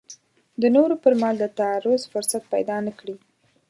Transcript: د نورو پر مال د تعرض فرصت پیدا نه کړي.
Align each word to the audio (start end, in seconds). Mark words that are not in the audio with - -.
د 0.61 0.63
نورو 0.75 0.95
پر 1.03 1.13
مال 1.21 1.35
د 1.39 1.45
تعرض 1.57 2.01
فرصت 2.11 2.43
پیدا 2.53 2.77
نه 2.85 2.91
کړي. 2.99 3.15